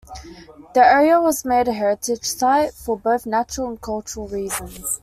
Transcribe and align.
The 0.73 0.83
area 0.83 1.21
was 1.21 1.45
made 1.45 1.67
a 1.67 1.73
heritage 1.73 2.23
site 2.23 2.73
for 2.73 2.97
both 2.97 3.27
natural 3.27 3.67
and 3.69 3.79
cultural 3.79 4.27
reasons. 4.27 4.99